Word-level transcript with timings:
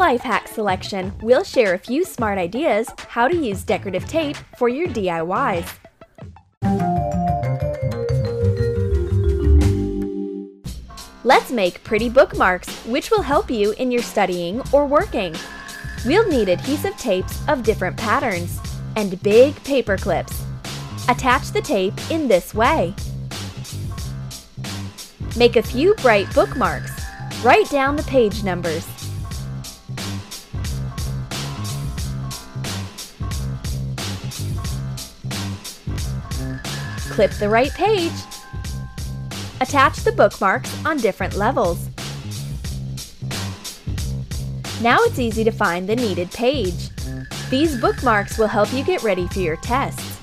life 0.00 0.22
hack 0.22 0.48
selection, 0.48 1.12
we'll 1.20 1.44
share 1.44 1.74
a 1.74 1.78
few 1.78 2.06
smart 2.06 2.38
ideas 2.38 2.88
how 3.08 3.28
to 3.28 3.36
use 3.36 3.62
decorative 3.62 4.06
tape 4.06 4.34
for 4.56 4.66
your 4.66 4.88
DIYs. 4.88 5.76
Let's 11.22 11.50
make 11.50 11.84
pretty 11.84 12.08
bookmarks, 12.08 12.74
which 12.86 13.10
will 13.10 13.20
help 13.20 13.50
you 13.50 13.72
in 13.72 13.90
your 13.90 14.00
studying 14.00 14.62
or 14.72 14.86
working. 14.86 15.34
We'll 16.06 16.26
need 16.26 16.48
adhesive 16.48 16.96
tapes 16.96 17.46
of 17.46 17.62
different 17.62 17.98
patterns 17.98 18.58
and 18.96 19.22
big 19.22 19.54
paper 19.64 19.98
clips. 19.98 20.42
Attach 21.10 21.50
the 21.50 21.60
tape 21.60 21.92
in 22.10 22.26
this 22.26 22.54
way. 22.54 22.94
Make 25.36 25.56
a 25.56 25.62
few 25.62 25.94
bright 25.96 26.34
bookmarks. 26.34 26.90
Write 27.44 27.68
down 27.68 27.96
the 27.96 28.02
page 28.04 28.42
numbers. 28.42 28.99
Clip 37.20 37.32
the 37.32 37.50
right 37.50 37.72
page. 37.72 38.18
Attach 39.60 39.98
the 39.98 40.12
bookmarks 40.12 40.74
on 40.86 40.96
different 40.96 41.36
levels. 41.36 41.90
Now 44.80 44.96
it's 45.00 45.18
easy 45.18 45.44
to 45.44 45.50
find 45.50 45.86
the 45.86 45.96
needed 45.96 46.30
page. 46.30 46.88
These 47.50 47.78
bookmarks 47.78 48.38
will 48.38 48.46
help 48.46 48.72
you 48.72 48.82
get 48.82 49.02
ready 49.02 49.28
for 49.28 49.40
your 49.40 49.56
tests. 49.56 50.18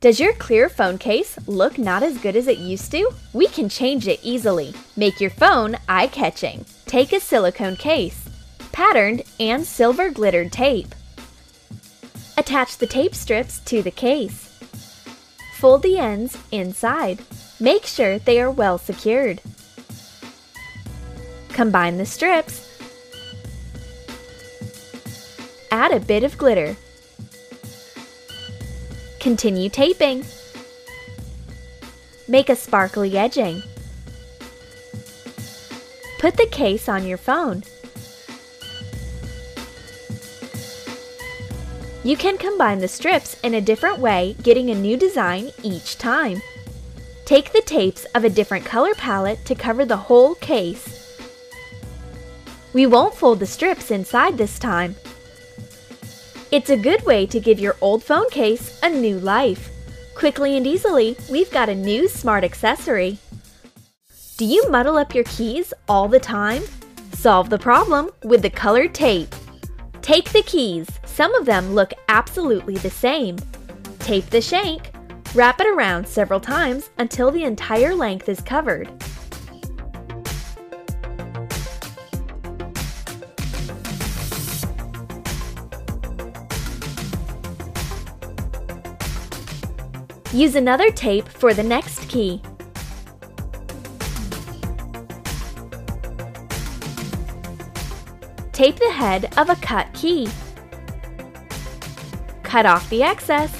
Does 0.00 0.20
your 0.20 0.34
clear 0.34 0.68
phone 0.68 0.98
case 0.98 1.38
look 1.46 1.78
not 1.78 2.02
as 2.02 2.18
good 2.18 2.36
as 2.36 2.48
it 2.48 2.58
used 2.58 2.90
to? 2.90 3.10
We 3.32 3.46
can 3.46 3.70
change 3.70 4.06
it 4.06 4.20
easily. 4.22 4.74
Make 4.94 5.22
your 5.22 5.30
phone 5.30 5.78
eye-catching. 5.88 6.66
Take 6.84 7.14
a 7.14 7.20
silicone 7.20 7.76
case, 7.76 8.28
patterned 8.72 9.22
and 9.40 9.64
silver 9.64 10.10
glittered 10.10 10.52
tape. 10.52 10.94
Attach 12.36 12.76
the 12.76 12.86
tape 12.86 13.14
strips 13.14 13.60
to 13.60 13.80
the 13.80 13.90
case. 13.90 14.51
Fold 15.62 15.84
the 15.84 15.96
ends 15.96 16.36
inside. 16.50 17.20
Make 17.60 17.86
sure 17.86 18.18
they 18.18 18.40
are 18.40 18.50
well 18.50 18.78
secured. 18.78 19.40
Combine 21.50 21.98
the 21.98 22.04
strips 22.04 22.68
add 25.70 25.92
a 25.92 26.00
bit 26.00 26.24
of 26.24 26.36
glitter. 26.36 26.74
Continue 29.20 29.68
taping. 29.68 30.24
Make 32.26 32.48
a 32.48 32.56
sparkly 32.56 33.16
edging. 33.16 33.62
Put 36.18 36.36
the 36.38 36.48
case 36.50 36.88
on 36.88 37.06
your 37.06 37.18
phone. 37.18 37.62
You 42.04 42.16
can 42.16 42.36
combine 42.36 42.80
the 42.80 42.88
strips 42.88 43.36
in 43.44 43.54
a 43.54 43.60
different 43.60 44.00
way, 44.00 44.34
getting 44.42 44.70
a 44.70 44.74
new 44.74 44.96
design 44.96 45.52
each 45.62 45.98
time. 45.98 46.42
Take 47.24 47.52
the 47.52 47.62
tapes 47.62 48.04
of 48.16 48.24
a 48.24 48.30
different 48.30 48.64
color 48.64 48.94
palette 48.94 49.44
to 49.44 49.54
cover 49.54 49.84
the 49.84 49.96
whole 49.96 50.34
case. 50.34 51.16
We 52.72 52.86
won't 52.86 53.14
fold 53.14 53.38
the 53.38 53.46
strips 53.46 53.92
inside 53.92 54.36
this 54.36 54.58
time. 54.58 54.96
It's 56.50 56.70
a 56.70 56.76
good 56.76 57.04
way 57.06 57.24
to 57.26 57.38
give 57.38 57.60
your 57.60 57.76
old 57.80 58.02
phone 58.02 58.28
case 58.30 58.80
a 58.82 58.88
new 58.88 59.20
life. 59.20 59.70
Quickly 60.16 60.56
and 60.56 60.66
easily, 60.66 61.16
we've 61.30 61.50
got 61.52 61.68
a 61.68 61.74
new 61.74 62.08
smart 62.08 62.42
accessory. 62.42 63.18
Do 64.38 64.44
you 64.44 64.68
muddle 64.68 64.96
up 64.96 65.14
your 65.14 65.24
keys 65.24 65.72
all 65.88 66.08
the 66.08 66.18
time? 66.18 66.64
Solve 67.12 67.48
the 67.48 67.58
problem 67.58 68.10
with 68.24 68.42
the 68.42 68.50
colored 68.50 68.92
tape. 68.92 69.34
Take 70.02 70.32
the 70.32 70.42
keys. 70.42 70.88
Some 71.14 71.34
of 71.34 71.44
them 71.44 71.74
look 71.74 71.92
absolutely 72.08 72.76
the 72.76 72.88
same. 72.88 73.36
Tape 73.98 74.30
the 74.30 74.40
shank. 74.40 74.92
Wrap 75.34 75.60
it 75.60 75.66
around 75.66 76.08
several 76.08 76.40
times 76.40 76.88
until 76.96 77.30
the 77.30 77.44
entire 77.44 77.94
length 77.94 78.30
is 78.30 78.40
covered. 78.40 78.90
Use 90.32 90.54
another 90.54 90.90
tape 90.90 91.28
for 91.28 91.52
the 91.52 91.62
next 91.62 92.08
key. 92.08 92.40
Tape 98.52 98.76
the 98.76 98.90
head 98.90 99.36
of 99.36 99.50
a 99.50 99.56
cut 99.56 99.92
key. 99.92 100.26
Cut 102.52 102.66
off 102.66 102.86
the 102.90 103.02
excess. 103.02 103.50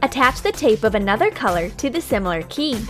Attach 0.00 0.42
the 0.42 0.52
tape 0.52 0.84
of 0.84 0.94
another 0.94 1.32
color 1.32 1.70
to 1.70 1.90
the 1.90 2.00
similar 2.00 2.42
key. 2.42 2.80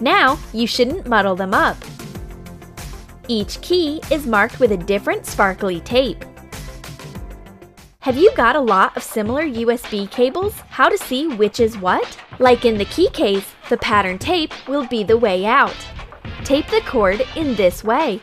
Now, 0.00 0.36
you 0.52 0.66
shouldn't 0.66 1.06
muddle 1.06 1.36
them 1.36 1.54
up. 1.54 1.76
Each 3.28 3.60
key 3.60 4.00
is 4.10 4.26
marked 4.26 4.58
with 4.58 4.72
a 4.72 4.76
different 4.76 5.24
sparkly 5.24 5.78
tape. 5.78 6.24
Have 8.00 8.16
you 8.16 8.34
got 8.34 8.56
a 8.56 8.60
lot 8.60 8.96
of 8.96 9.04
similar 9.04 9.44
USB 9.44 10.10
cables? 10.10 10.54
How 10.70 10.88
to 10.88 10.98
see 10.98 11.28
which 11.28 11.60
is 11.60 11.78
what? 11.78 12.18
Like 12.40 12.64
in 12.64 12.78
the 12.78 12.84
key 12.86 13.10
case, 13.10 13.46
the 13.68 13.76
pattern 13.76 14.18
tape 14.18 14.52
will 14.66 14.88
be 14.88 15.04
the 15.04 15.16
way 15.16 15.46
out. 15.46 15.76
Tape 16.44 16.66
the 16.66 16.82
cord 16.82 17.22
in 17.36 17.54
this 17.54 17.82
way. 17.82 18.20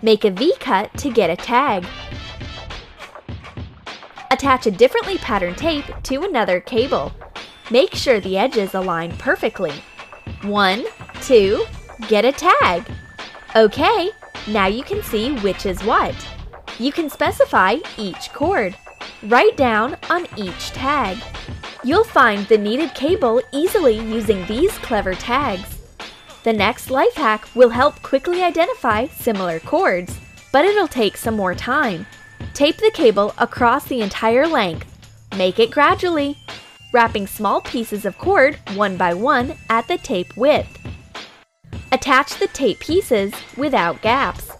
Make 0.00 0.24
a 0.24 0.30
V-cut 0.30 0.96
to 0.96 1.10
get 1.10 1.28
a 1.28 1.36
tag. 1.36 1.84
Attach 4.30 4.66
a 4.66 4.70
differently 4.70 5.18
patterned 5.18 5.58
tape 5.58 5.84
to 6.04 6.22
another 6.22 6.58
cable. 6.58 7.12
Make 7.70 7.94
sure 7.94 8.18
the 8.18 8.38
edges 8.38 8.72
align 8.72 9.14
perfectly. 9.18 9.74
One, 10.40 10.86
two, 11.20 11.66
get 12.08 12.24
a 12.24 12.32
tag. 12.32 12.84
Okay, 13.54 14.10
now 14.46 14.66
you 14.68 14.82
can 14.82 15.02
see 15.02 15.32
which 15.40 15.66
is 15.66 15.84
what. 15.84 16.14
You 16.78 16.92
can 16.92 17.10
specify 17.10 17.76
each 17.98 18.32
cord. 18.32 18.74
Write 19.24 19.58
down 19.58 19.96
on 20.08 20.26
each 20.36 20.70
tag. 20.70 21.18
You'll 21.84 22.04
find 22.04 22.46
the 22.46 22.56
needed 22.56 22.94
cable 22.94 23.42
easily 23.52 23.98
using 23.98 24.46
these 24.46 24.72
clever 24.78 25.14
tags. 25.14 25.77
The 26.48 26.54
next 26.54 26.90
life 26.90 27.12
hack 27.12 27.46
will 27.54 27.68
help 27.68 28.00
quickly 28.00 28.42
identify 28.42 29.06
similar 29.08 29.60
cords, 29.60 30.18
but 30.50 30.64
it'll 30.64 30.88
take 30.88 31.18
some 31.18 31.36
more 31.36 31.54
time. 31.54 32.06
Tape 32.54 32.78
the 32.78 32.90
cable 32.94 33.34
across 33.36 33.84
the 33.84 34.00
entire 34.00 34.46
length. 34.46 34.86
Make 35.36 35.58
it 35.58 35.70
gradually, 35.70 36.38
wrapping 36.90 37.26
small 37.26 37.60
pieces 37.60 38.06
of 38.06 38.16
cord 38.16 38.58
one 38.72 38.96
by 38.96 39.12
one 39.12 39.56
at 39.68 39.86
the 39.88 39.98
tape 39.98 40.34
width. 40.38 40.78
Attach 41.92 42.38
the 42.38 42.48
tape 42.48 42.80
pieces 42.80 43.34
without 43.58 44.00
gaps. 44.00 44.50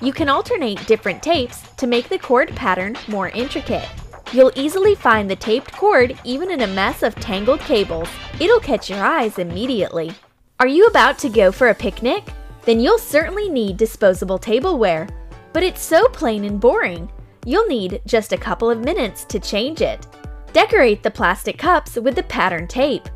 You 0.00 0.14
can 0.14 0.30
alternate 0.30 0.86
different 0.86 1.22
tapes 1.22 1.60
to 1.76 1.86
make 1.86 2.08
the 2.08 2.18
cord 2.18 2.56
pattern 2.56 2.96
more 3.06 3.28
intricate. 3.28 3.90
You'll 4.32 4.52
easily 4.56 4.94
find 4.94 5.30
the 5.30 5.36
taped 5.36 5.72
cord 5.72 6.18
even 6.24 6.50
in 6.50 6.62
a 6.62 6.66
mess 6.66 7.02
of 7.02 7.14
tangled 7.16 7.60
cables. 7.60 8.08
It'll 8.40 8.60
catch 8.60 8.88
your 8.88 9.04
eyes 9.04 9.38
immediately. 9.38 10.14
Are 10.60 10.68
you 10.68 10.86
about 10.86 11.18
to 11.18 11.28
go 11.28 11.50
for 11.50 11.70
a 11.70 11.74
picnic? 11.74 12.28
Then 12.62 12.78
you'll 12.78 12.98
certainly 12.98 13.48
need 13.48 13.76
disposable 13.76 14.38
tableware. 14.38 15.08
But 15.52 15.64
it's 15.64 15.82
so 15.82 16.06
plain 16.08 16.44
and 16.44 16.60
boring. 16.60 17.10
You'll 17.44 17.66
need 17.66 18.00
just 18.06 18.32
a 18.32 18.38
couple 18.38 18.70
of 18.70 18.78
minutes 18.78 19.24
to 19.26 19.40
change 19.40 19.80
it. 19.80 20.06
Decorate 20.52 21.02
the 21.02 21.10
plastic 21.10 21.58
cups 21.58 21.96
with 21.96 22.14
the 22.14 22.22
pattern 22.22 22.68
tape. 22.68 23.08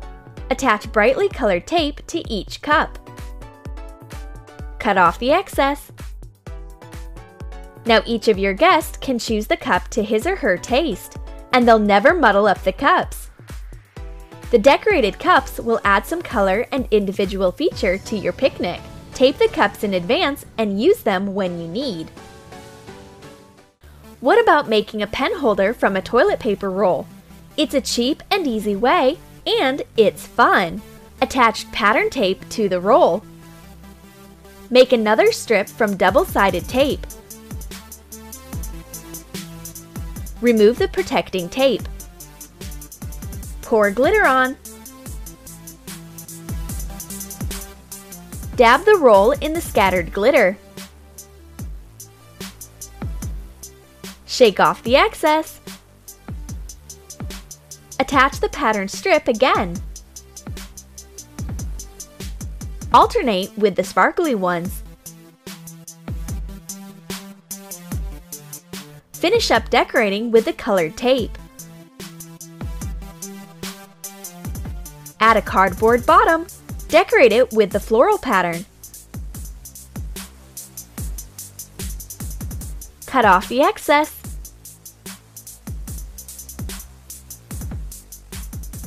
Attach 0.51 0.91
brightly 0.91 1.29
colored 1.29 1.65
tape 1.65 2.05
to 2.07 2.21
each 2.29 2.61
cup. 2.61 2.99
Cut 4.77 4.97
off 4.97 5.17
the 5.19 5.31
excess. 5.31 5.93
Now 7.85 8.03
each 8.05 8.27
of 8.27 8.37
your 8.37 8.53
guests 8.53 8.97
can 8.97 9.17
choose 9.17 9.47
the 9.47 9.57
cup 9.57 9.87
to 9.89 10.03
his 10.03 10.27
or 10.27 10.35
her 10.35 10.57
taste, 10.57 11.15
and 11.53 11.65
they'll 11.65 11.79
never 11.79 12.13
muddle 12.13 12.47
up 12.47 12.61
the 12.63 12.73
cups. 12.73 13.28
The 14.51 14.57
decorated 14.57 15.19
cups 15.19 15.59
will 15.59 15.79
add 15.83 16.05
some 16.05 16.21
color 16.21 16.65
and 16.71 16.87
individual 16.91 17.51
feature 17.51 17.97
to 17.97 18.17
your 18.17 18.33
picnic. 18.33 18.81
Tape 19.13 19.37
the 19.37 19.47
cups 19.47 19.83
in 19.83 19.93
advance 19.93 20.45
and 20.57 20.81
use 20.81 21.01
them 21.01 21.35
when 21.35 21.59
you 21.59 21.67
need. 21.67 22.09
What 24.19 24.41
about 24.41 24.67
making 24.67 25.01
a 25.01 25.07
pen 25.07 25.37
holder 25.37 25.73
from 25.73 25.95
a 25.95 26.01
toilet 26.01 26.39
paper 26.39 26.71
roll? 26.71 27.05
It's 27.57 27.73
a 27.73 27.81
cheap 27.81 28.23
and 28.31 28.47
easy 28.47 28.75
way, 28.75 29.17
and 29.45 29.83
it's 29.97 30.25
fun. 30.25 30.81
Attach 31.21 31.71
pattern 31.71 32.09
tape 32.09 32.47
to 32.49 32.69
the 32.69 32.79
roll 32.79 33.23
Make 34.71 34.93
another 34.93 35.31
strip 35.31 35.67
from 35.67 35.97
double-sided 35.97 36.67
tape. 36.67 37.05
Remove 40.41 40.77
the 40.77 40.87
protecting 40.87 41.49
tape. 41.49 41.81
Pour 43.69 43.91
glitter 43.91 44.25
on. 44.25 44.57
Dab 48.55 48.83
the 48.83 48.97
roll 48.99 49.33
in 49.33 49.53
the 49.53 49.61
scattered 49.61 50.11
glitter. 50.11 50.57
Shake 54.25 54.59
off 54.59 54.81
the 54.81 54.95
excess. 54.95 55.61
Attach 57.99 58.39
the 58.39 58.49
pattern 58.49 58.87
strip 58.87 59.27
again. 59.27 59.75
Alternate 62.91 63.55
with 63.55 63.75
the 63.75 63.83
sparkly 63.83 64.33
ones. 64.33 64.81
Finish 69.13 69.51
up 69.51 69.69
decorating 69.69 70.31
with 70.31 70.45
the 70.45 70.53
colored 70.53 70.97
tape. 70.97 71.37
Add 75.19 75.37
a 75.37 75.41
cardboard 75.41 76.05
bottom. 76.05 76.47
Decorate 76.87 77.31
it 77.31 77.51
with 77.51 77.71
the 77.71 77.79
floral 77.79 78.17
pattern. 78.17 78.65
Cut 83.05 83.25
off 83.25 83.47
the 83.49 83.61
excess. 83.61 84.15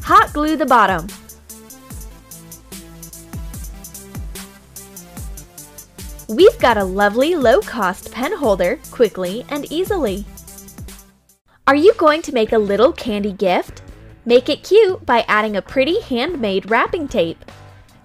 Hot 0.05 0.33
glue 0.33 0.57
the 0.57 0.67
bottom. 0.67 1.07
We've 6.29 6.59
got 6.59 6.79
a 6.79 6.85
lovely 6.85 7.35
low-cost 7.35 8.11
pen 8.11 8.33
holder 8.33 8.79
quickly 8.91 9.45
and 9.51 9.71
easily. 9.71 10.25
Are 11.67 11.77
you 11.77 11.93
going 11.95 12.23
to 12.23 12.33
make 12.33 12.53
a 12.53 12.59
little 12.59 12.93
candy 12.93 13.33
gift? 13.33 13.82
Make 14.25 14.49
it 14.49 14.63
cute 14.63 15.05
by 15.05 15.25
adding 15.27 15.57
a 15.57 15.63
pretty 15.63 16.01
handmade 16.01 16.71
wrapping 16.71 17.09
tape. 17.09 17.45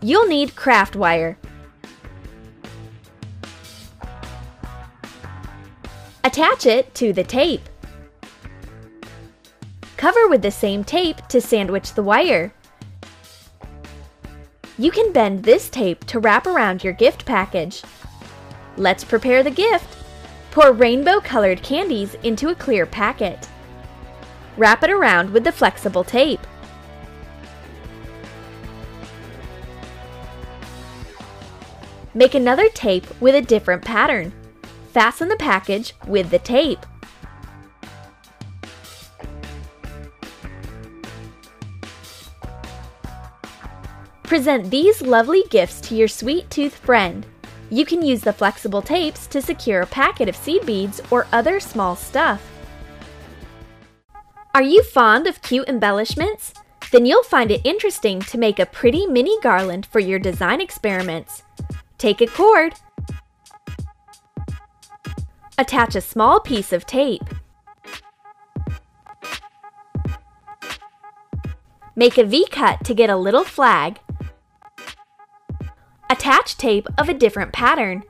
You'll 0.02 0.28
need 0.28 0.56
craft 0.56 0.96
wire. 0.96 1.38
Attach 6.24 6.66
it 6.66 6.94
to 6.96 7.14
the 7.14 7.24
tape. 7.24 7.70
Cover 9.96 10.28
with 10.28 10.42
the 10.42 10.52
same 10.52 10.84
tape 10.84 11.26
to 11.28 11.40
sandwich 11.40 11.94
the 11.94 12.04
wire. 12.04 12.54
You 14.78 14.92
can 14.92 15.12
bend 15.12 15.44
this 15.44 15.70
tape 15.70 16.04
to 16.06 16.20
wrap 16.20 16.46
around 16.46 16.84
your 16.84 16.94
gift 16.94 17.26
package. 17.26 17.82
Let's 18.76 19.04
prepare 19.04 19.42
the 19.42 19.52
gift. 19.52 19.98
Pour 20.52 20.72
rainbow-colored 20.72 21.64
candies 21.64 22.16
into 22.24 22.50
a 22.50 22.56
clear 22.56 22.86
packet. 22.86 23.48
Wrap 24.58 24.84
it 24.84 24.90
around 24.90 25.30
with 25.30 25.44
the 25.44 25.52
flexible 25.52 26.04
tape. 26.04 26.46
Make 32.16 32.34
another 32.34 32.68
tape 32.70 33.06
with 33.22 33.36
a 33.36 33.42
different 33.42 33.86
pattern. 33.86 34.34
Fasten 34.92 35.28
the 35.30 35.36
package 35.36 35.94
with 36.08 36.32
the 36.32 36.40
tape. 36.40 36.84
Present 44.24 44.72
these 44.72 45.04
lovely 45.04 45.44
gifts 45.52 45.80
to 45.82 45.96
your 45.96 46.08
sweet 46.08 46.50
tooth 46.50 46.76
friend. 46.76 47.28
You 47.70 47.86
can 47.86 48.02
use 48.02 48.22
the 48.22 48.34
flexible 48.34 48.82
tapes 48.82 49.28
to 49.28 49.42
secure 49.42 49.82
a 49.82 49.88
packet 49.88 50.28
of 50.28 50.36
seed 50.36 50.66
beads 50.66 51.00
or 51.12 51.28
other 51.32 51.60
small 51.60 51.96
stuff. 51.96 52.42
Are 54.58 54.64
you 54.64 54.82
fond 54.82 55.28
of 55.28 55.44
cute 55.44 55.70
embellishments? 55.70 56.52
Then 56.92 57.06
you'll 57.06 57.22
find 57.22 57.52
it 57.52 57.62
interesting 57.64 58.22
to 58.22 58.40
make 58.40 58.58
a 58.58 58.66
pretty 58.66 59.06
mini 59.06 59.40
garland 59.42 59.86
for 59.86 60.00
your 60.00 60.18
design 60.18 60.62
experiments. 60.62 61.44
Take 62.00 62.22
a 62.22 62.26
cord. 62.26 62.74
Attach 65.60 65.94
a 65.94 66.02
small 66.02 66.40
piece 66.40 66.74
of 66.74 66.88
tape. 66.88 67.22
Make 71.96 72.18
a 72.18 72.24
V-cut 72.24 72.84
to 72.84 72.96
get 72.96 73.12
a 73.12 73.16
little 73.16 73.44
flag. 73.44 74.00
Attach 76.10 76.58
tape 76.58 76.88
of 76.98 77.10
a 77.10 77.14
different 77.14 77.54
pattern. 77.54 78.02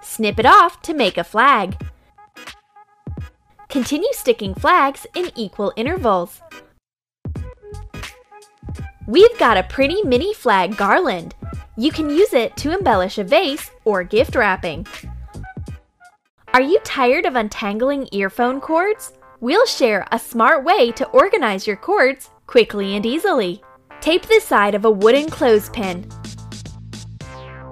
Snip 0.00 0.38
it 0.38 0.46
off 0.46 0.80
to 0.82 0.94
make 0.94 1.18
a 1.18 1.24
flag. 1.24 1.84
Continue 3.72 4.12
sticking 4.12 4.54
flags 4.54 5.06
in 5.16 5.30
equal 5.34 5.72
intervals. 5.76 6.42
We've 9.06 9.38
got 9.38 9.56
a 9.56 9.62
pretty 9.62 10.02
mini 10.02 10.34
flag 10.34 10.76
garland. 10.76 11.34
You 11.78 11.90
can 11.90 12.10
use 12.10 12.34
it 12.34 12.54
to 12.58 12.76
embellish 12.76 13.16
a 13.16 13.24
vase 13.24 13.70
or 13.86 14.04
gift 14.04 14.36
wrapping. 14.36 14.86
Are 16.52 16.60
you 16.60 16.80
tired 16.84 17.24
of 17.24 17.34
untangling 17.34 18.10
earphone 18.12 18.60
cords? 18.60 19.14
We'll 19.40 19.64
share 19.64 20.06
a 20.12 20.18
smart 20.18 20.64
way 20.64 20.92
to 20.92 21.08
organize 21.08 21.66
your 21.66 21.76
cords 21.76 22.28
quickly 22.46 22.94
and 22.94 23.06
easily. 23.06 23.62
Tape 24.02 24.26
the 24.26 24.40
side 24.40 24.74
of 24.74 24.84
a 24.84 24.90
wooden 24.90 25.30
clothespin. 25.30 26.06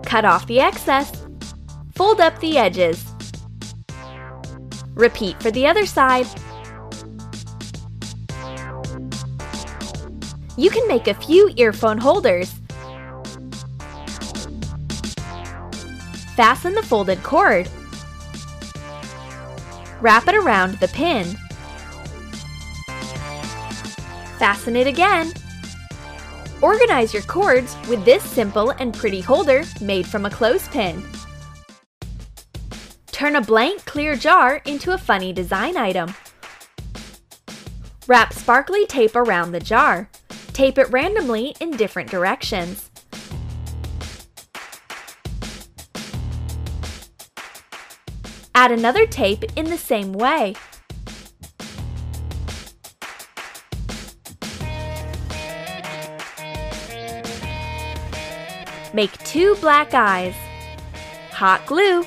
Cut 0.07 0.25
off 0.25 0.47
the 0.47 0.61
excess. 0.61 1.27
Fold 1.95 2.23
up 2.23 2.41
the 2.41 2.57
edges. 2.57 3.10
Repeat 4.95 5.43
for 5.43 5.51
the 5.51 5.67
other 5.67 5.87
side. 5.87 6.27
You 10.57 10.69
can 10.69 10.87
make 10.89 11.09
a 11.09 11.15
few 11.15 11.51
earphone 11.57 11.99
holders. 11.99 12.53
Fasten 16.37 16.75
the 16.75 16.83
folded 16.83 17.23
cord. 17.23 17.69
Wrap 20.01 20.29
it 20.29 20.35
around 20.35 20.75
the 20.79 20.89
pin. 20.89 21.37
Fasten 24.39 24.77
it 24.77 24.87
again. 24.87 25.33
Organize 26.63 27.15
your 27.15 27.23
cords 27.23 27.77
with 27.89 28.05
this 28.05 28.23
simple 28.23 28.71
and 28.71 28.93
pretty 28.93 29.21
holder 29.21 29.65
made 29.81 30.07
from 30.07 30.27
a 30.27 30.31
clothespin. 30.31 31.03
Turn 33.21 33.37
a 33.37 33.43
blank 33.43 33.85
clear 33.85 34.17
jar 34.17 34.63
into 34.65 34.95
a 34.95 34.97
funny 34.97 35.31
design 35.31 35.77
item. 35.77 36.15
Wrap 38.07 38.33
sparkly 38.33 38.87
tape 38.87 39.15
around 39.15 39.53
the 39.53 39.61
jar. 39.61 40.09
Tape 40.55 40.79
it 40.79 40.89
randomly 40.91 41.55
in 41.61 41.73
different 41.73 42.11
directions. 42.11 42.91
Add 48.55 48.73
another 48.73 49.07
tape 49.07 49.45
in 49.55 49.67
the 49.67 49.77
same 49.77 50.15
way. 50.15 50.55
Make 58.95 59.13
two 59.25 59.57
black 59.57 59.93
eyes. 59.93 60.35
Hot 61.33 61.67
glue. 61.67 62.07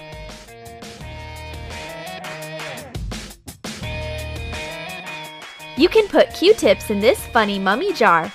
You 5.76 5.90
can 5.90 6.08
put 6.08 6.34
Q-tips 6.34 6.92
in 6.92 7.00
this 7.00 7.26
funny 7.28 7.58
mummy 7.58 7.94
jar. 7.94 8.32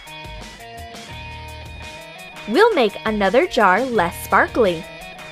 We'll 2.48 2.74
make 2.74 2.96
another 3.06 3.46
jar 3.46 3.84
less 3.84 4.24
sparkly. 4.24 4.84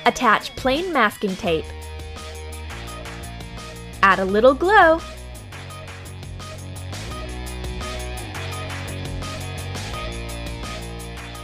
Attach 0.05 0.55
plain 0.55 0.93
masking 0.93 1.35
tape. 1.35 1.65
Add 4.03 4.19
a 4.19 4.25
little 4.25 4.53
glow. 4.53 5.01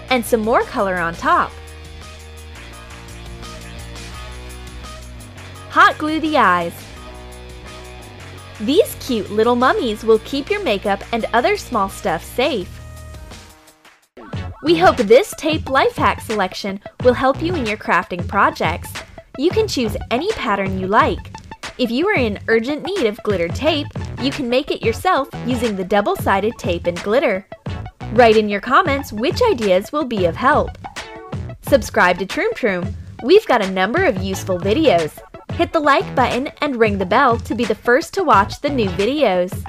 And 0.10 0.24
some 0.24 0.41
more 0.41 0.63
color 0.63 0.98
on 0.98 1.13
top. 1.15 1.51
Hot 5.72 5.98
glue 5.98 6.20
the 6.20 6.38
eyes. 6.38 6.92
These 8.63 8.96
cute 9.01 9.29
little 9.29 9.58
mummies 9.58 10.05
will 10.05 10.20
keep 10.20 10.50
your 10.50 10.63
makeup 10.63 11.03
and 11.12 11.25
other 11.34 11.58
small 11.58 11.89
stuff 11.89 12.24
safe. 12.24 12.70
We 14.63 14.77
hope 14.77 14.96
this 14.96 15.34
tape 15.38 15.70
life 15.70 15.98
hack 15.98 16.22
selection 16.22 16.79
will 17.03 17.13
help 17.13 17.41
you 17.41 17.53
in 17.55 17.65
your 17.65 17.75
crafting 17.75 18.25
projects. 18.25 18.89
You 19.38 19.50
can 19.50 19.67
choose 19.67 19.98
any 20.12 20.32
pattern 20.32 20.79
you 20.79 20.88
like. 20.88 21.20
If 21.77 21.91
you 21.91 22.08
are 22.08 22.15
in 22.15 22.39
urgent 22.48 22.86
need 22.86 23.05
of 23.05 23.22
glitter 23.24 23.50
tape, 23.50 23.88
you 24.22 24.32
can 24.32 24.48
make 24.48 24.72
it 24.72 24.82
yourself 24.82 25.27
using 25.46 25.75
the 25.75 25.84
double-sided 25.84 26.53
tape 26.58 26.88
and 26.88 27.03
glitter. 27.03 27.46
Write 28.13 28.38
in 28.38 28.48
your 28.48 28.62
comments 28.62 29.12
which 29.12 29.41
ideas 29.51 29.91
will 29.91 30.05
be 30.05 30.25
of 30.25 30.38
help. 30.38 30.70
Subscribe 31.63 32.17
to 32.20 32.25
Troom 32.25 32.53
Troom. 32.53 32.93
We've 33.24 33.46
got 33.46 33.62
a 33.62 33.72
number 33.72 34.05
of 34.05 34.24
useful 34.24 34.58
videos. 34.58 35.20
Hit 35.53 35.72
the 35.72 35.79
like 35.79 36.15
button 36.15 36.48
and 36.62 36.77
ring 36.77 36.98
the 36.98 37.05
bell 37.05 37.38
to 37.38 37.53
be 37.53 37.63
the 37.63 37.75
first 37.75 38.12
to 38.15 38.24
watch 38.24 38.60
the 38.60 38.69
new 38.69 38.89
videos. 38.89 39.63